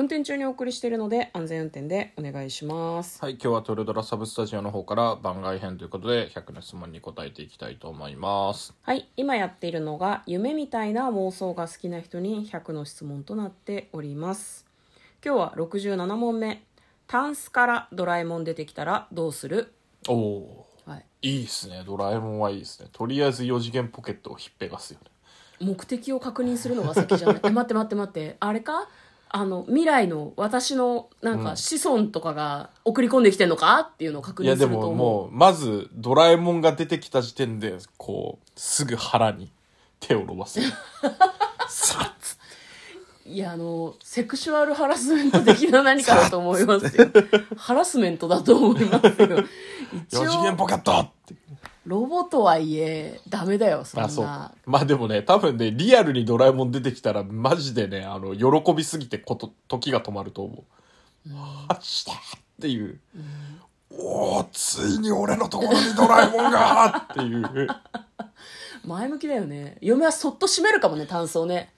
[0.00, 3.22] 運転中にお送りしているので安全運転でお願いします。
[3.22, 8.72] はい、今日はトレドラサブスタジオの方から番外編ということで、100の質問に答えていきたいと思います。
[8.80, 14.64] はい、今やっているのが夢みたいな妄想が好きな人に100の質問となっております。
[15.22, 16.62] 今日は67問目。
[17.06, 19.74] タンスからドラえもん出てきたらどうする？
[20.08, 21.04] おおはい。
[21.20, 21.82] ー、いいですね。
[21.86, 22.88] ドラえもんはいいですね。
[22.90, 25.10] とりあえず4次元ポケットをひっぺがすよね。
[25.60, 27.40] 目的を確認するのが先じゃない？
[27.44, 28.88] え待って待って待ってあれか？
[29.32, 39.52] あの未来の私のなんか子孫とかが送り込んできてんのかっていうのを確いや、認すると思うもう、まず、ドラえもんが出てきた時点で、こう、すぐ腹に
[40.00, 40.66] 手を伸ばすよ。
[41.68, 42.36] さっつ
[43.24, 47.06] いやあのセクシュアルハラスメント的な何かだと思いますよ
[47.56, 49.12] ハラスメントだと思いますよ
[50.08, 51.06] 一4次元応ポケット。
[51.90, 54.22] ロボとはいえダメだよそんなあ、そ。
[54.64, 60.64] まあでもね、多分ね、リアルにドラえもん出てきたら、マジでね、あの、喜びすぎてこと、時が止まると思
[61.26, 61.34] う。
[61.34, 62.16] はっしたっ
[62.60, 63.00] ていう。
[63.92, 67.68] おおついに俺のところにドラえもんがっていう。
[68.86, 71.72] 前向きだよね嫁はそっと閉めるかもねタンスをね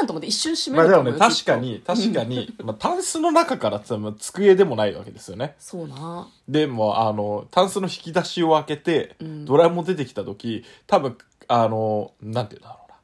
[0.00, 5.54] ゃんと思って一瞬閉めまあでもね、るかもよ確かに、確かに、まあ、タンスの中からって言ったらまあ机でもないわけですよね。
[5.58, 6.28] そうな。
[6.48, 9.44] でも、あの、タンスの引き出しを開けて、ん。
[9.44, 11.18] ドラえもん出てきた時、多分、
[11.48, 12.96] あの、なんて言うんだろうな。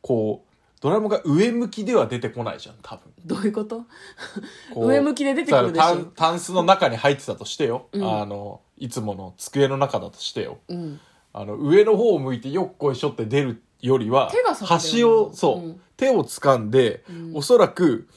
[0.00, 0.48] こう、
[0.80, 3.12] ドラえもんが上向きでは出てこないじゃん、多分。
[3.24, 3.82] どういうこと？
[4.72, 5.84] こう上向きで出てくるでしょ。
[5.84, 8.20] タンタンスの中に入ってたとしてよ、うん。
[8.20, 10.58] あのいつもの机の中だとしてよ。
[10.68, 11.00] うん。
[11.32, 14.30] あの上の方を向いてよっこいしょって出るよりは
[14.64, 15.80] 端をそう、うん。
[15.96, 17.36] 手を掴んで、うん。
[17.36, 18.08] おそらく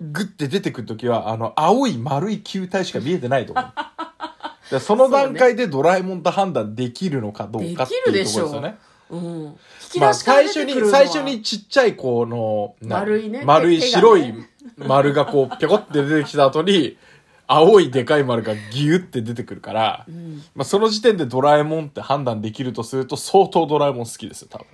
[0.00, 3.72] グッて出てくる時はあの青い丸い球体しか見えてないと思う。
[4.70, 8.76] でその段階でドラえもんと判断できるのかどうかっていうところですよね。
[9.10, 9.16] う。
[9.16, 9.56] ん。
[9.98, 13.42] まあ、最初に、最初にちっちゃいこの、な丸いね。
[13.44, 14.34] 丸い白い
[14.76, 16.98] 丸がこう、ぴょこって出てきた後に、
[17.48, 24.66] 青いでかい丸がギュって出てくるから、うん、まあ、その時点でドラえもんって判断できるとすると、相当ドラえもん好きですよ、多分。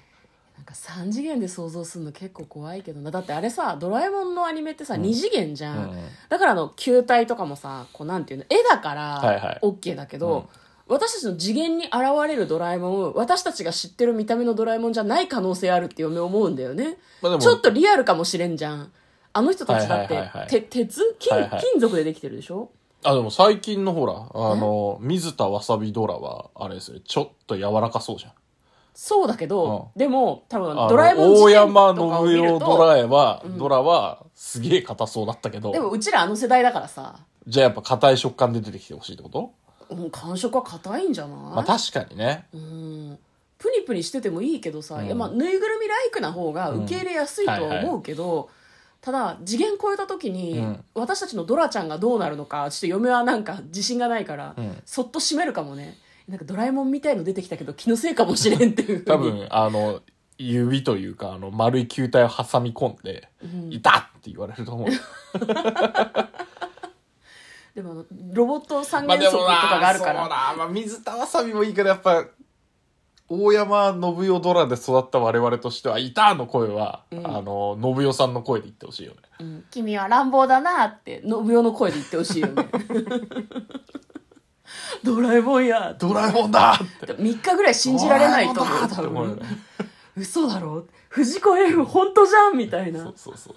[0.57, 3.12] なんか3次元で想像するの結構怖いけどな。
[3.12, 5.99] だってあれさドラえもんのアニメってさ、2次元じゃん、うん。
[6.29, 9.59] だからあの球体とかもさこうなんていうの絵だからはいはい。
[9.62, 10.49] OK だけど、
[10.89, 11.95] 私たちの次元に現
[12.27, 18.93] れるドラえもん私たちが知ってる見た目のドラえもんじゃない可能性あるって嫁思うんだよね、まあちょっとリアルかもしれんじゃん
[19.34, 20.49] あの人たちだって、はいはいはいはい。
[20.49, 21.17] て鉄？
[21.19, 21.61] 金,、はいはい。
[21.61, 22.71] 金属でできてるでしょ？
[23.03, 28.33] あ、でも最近のほら、あの、水田わさびドラは、あれですね、ちょっと柔らかそうじゃん。
[28.94, 33.59] そうだけど、うでも多分ドラえもん大山とかを見信代ドラえは、うん。
[33.59, 37.17] ドラは、すげえ硬そうだったけど、でもうちらあの世代だからさ。
[37.47, 39.94] じゃあやっぱ硬い食感で出てきてほしいってこと？
[39.94, 42.47] もう感触は硬いんじゃない、まあ確かにね。
[42.55, 43.19] うん。
[43.59, 45.06] プニプニしててもいいけどさ、うん。
[45.06, 48.49] いやまあぬいぐるみライクな方が受け入れやすいとは思うけど、
[49.04, 50.84] ただ次元超えた時に、うん。
[50.94, 54.81] 私たちのドラちゃんがどうなるのかちょっと嫁はなんか自信がないから、うん。
[54.87, 55.98] そっと閉めるかもね。
[56.26, 59.04] なんかドラえもんみたいの出てきたけど気のせいかもしれんっていう。
[59.04, 60.00] 多分、あの、
[60.38, 63.70] 指というか、あの、丸い球体を挟み込んで、うん。
[63.70, 64.88] いたって言われると思う。
[67.75, 72.25] でもあのロボット三まあとかがあるから、そうな、まあ水田わさびもいいけど、やっぱ、
[73.29, 79.19] 大山信代ドラで育った我々としては、いたの声は、うんあの、信代さんの声で言ってほしいよね。
[79.41, 82.69] うん君は乱暴だなって信代の声で言ってほしいよね
[85.03, 87.15] ドラえもんやドラえもんだって。
[87.15, 89.41] 3日ぐらい信じられないと思う。
[90.17, 90.85] 嘘だろ？
[91.09, 93.56] 藤子 F 本当じゃんみたいそなうそうそう。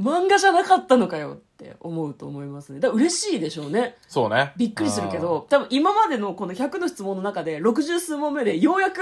[0.00, 2.80] 漫画じゃなかったのかよって思うと思いますね。
[2.80, 3.96] だ嬉しいでしょうね。
[4.08, 4.52] そうね。
[4.56, 9.00] びっくりするけど多分今までのこの100の質問の中で60数問目でようやく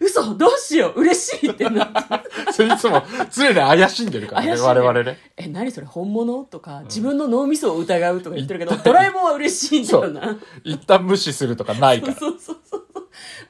[0.00, 1.94] 嘘どうしよう嬉しいってなって。
[2.52, 5.18] それいつも常に怪しんでるからね、怪しんでる我々ね。
[5.36, 6.44] え何それ本物？
[6.44, 10.36] とか自分の脳みそを疑うとか言ってるけど、ドラえもんは嬉しいんだよな。
[10.64, 12.14] 一旦無視するとかないから。
[12.14, 12.84] そうそうそうそう。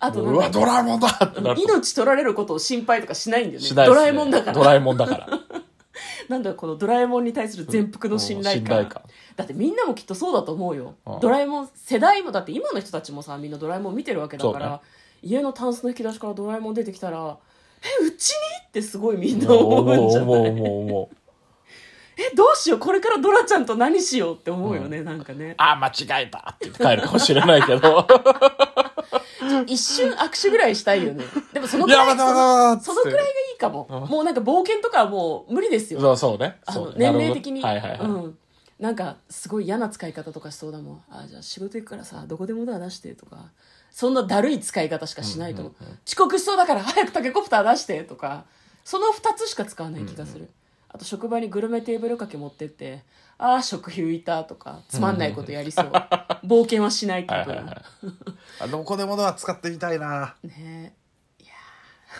[0.00, 1.08] あとうわ、ドラえもんだ。
[1.56, 3.66] 命取られることを心配とかしないんだよね。
[3.66, 3.96] しないですね。
[3.96, 4.52] ドラえもんだから。
[4.52, 5.28] ドラえもんだから。
[6.30, 8.88] なんだこのドラえもんに対する全幅の信頼感,、
[9.36, 11.20] だってみんなもきっとそうだと思うよ、うん。
[11.20, 14.80] ドラえもん世代もだって今の人たちもさみんなドラえもん見てるわけだから、ね。
[15.22, 17.36] 家のタンスの引き出しからドラえもん出てきたら
[17.82, 18.36] えうちに？
[18.68, 20.50] ってすごいみんな思思ううんじゃない？
[20.60, 21.16] 思う。
[22.16, 22.78] えどうしよう？
[22.78, 25.54] これからドラちゃんと何しようって思うよね、なんかね。
[25.58, 28.06] あー、間違えたって言って帰るかもしれないけど。
[29.66, 31.24] 一瞬握手ぐらいしたいよね。
[31.52, 32.24] でもそのくらいそ
[32.94, 33.22] のくらいが
[33.68, 33.86] かも。
[33.90, 34.08] うん。
[34.08, 36.00] もうなんか冒険とかはもう無理ですよ。
[36.00, 36.58] そうそうね。
[36.66, 38.00] あの年齢的に、はいはいはい。
[38.00, 38.38] うん、
[38.78, 41.02] なんかすごい嫌な使い方とかしそうだもん。
[41.10, 43.50] あじゃあ仕事行くからさどこでもドア出してとか。
[43.90, 45.74] そんなだるい使い方しかしないと思う,、
[46.04, 48.44] 遅刻しそうだから早くタケコプター出してとか。
[48.84, 50.50] その2つしか使わない気がする、
[50.90, 53.02] あと職場にグルメテーブルかけ持ってって
[53.38, 54.80] ああ食費浮いたとか。
[54.88, 55.86] つまんないことやりそう、
[56.44, 57.56] 冒険はしないけど、は
[58.66, 60.34] いどこでもドア使ってみたいな。
[60.42, 60.52] ね。
[60.52, 61.03] いやー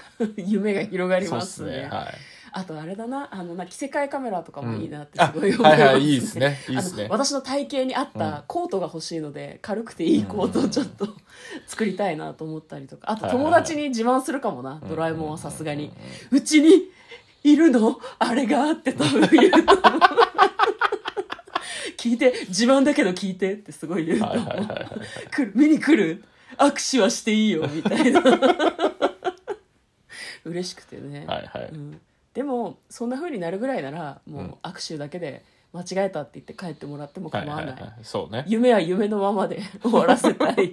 [0.37, 1.73] 夢が広がりますね。
[1.73, 1.89] すね。
[1.89, 2.15] はい。
[2.57, 7.09] あとあれだなあのな着せ替えカメラとかもいいなってあすごい思います、はいはいいいですねいいですね。
[7.11, 11.09] 私の体型に合ったコートが欲しいので、軽くていいコートをちょっと
[11.67, 13.11] 作りたいなと思ったりとか。
[13.11, 15.93] あと友達に自慢するかもな、ドラえもんはさすがに。
[16.31, 16.91] うちに
[17.43, 17.99] いるの？
[18.21, 18.71] あれが？
[18.71, 19.59] って多分言うと
[21.99, 24.29] 聞いて自慢だけど聞いてってすごい言うと
[25.55, 26.25] 見に来る？
[26.57, 28.23] 握手はしていいよみたいな
[30.45, 31.69] 嬉しくてね、はいはい。
[31.73, 32.01] うん、
[32.35, 37.93] でもそんな風になるぐらいならもう握手だけで間違えたって言って帰ってもらっても構わない,、はいはいはい。
[38.03, 38.45] そうね。
[38.47, 40.73] 夢は夢のままで 終わらせたい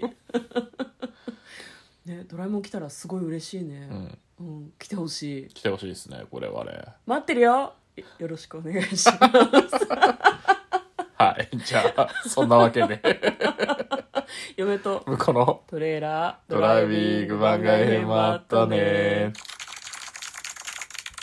[2.06, 4.18] ねドラえもん来たらすごい嬉しいねう、ん。
[4.40, 6.84] うん来てほしい来てほしいですね、これはね。
[7.06, 7.74] 待ってるよ
[8.20, 9.86] よろしくお願いします
[11.16, 11.58] はい。
[11.58, 13.00] じゃあ、そんなわけで、
[14.58, 19.34] 嫁と向こうのトレーラードライビング番外編もあったね